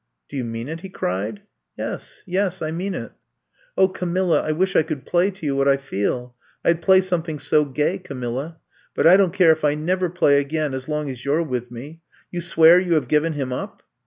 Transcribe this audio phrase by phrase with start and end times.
[0.29, 1.35] '*Do you mean it!" he cried.
[1.35, 3.11] ^* Yes— yes, I mean it.
[3.11, 3.13] ^'
[3.77, 7.01] Oh, Camilla, I wish I could play to you what I feel 1 I 'd play
[7.01, 8.57] something so gay, Camilla.
[8.95, 11.69] But I don't care if I never play again, as long as you 're with
[11.69, 12.01] me.
[12.31, 13.83] You swear you have given him up!"